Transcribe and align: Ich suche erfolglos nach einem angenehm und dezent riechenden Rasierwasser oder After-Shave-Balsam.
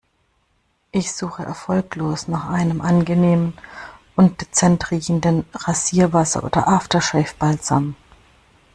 Ich 0.91 1.13
suche 1.13 1.43
erfolglos 1.43 2.27
nach 2.27 2.49
einem 2.49 2.81
angenehm 2.81 3.53
und 4.15 4.41
dezent 4.41 4.89
riechenden 4.89 5.45
Rasierwasser 5.53 6.43
oder 6.43 6.67
After-Shave-Balsam. 6.67 7.95